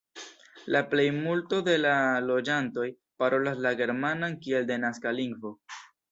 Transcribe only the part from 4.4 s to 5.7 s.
kiel denaska lingvo.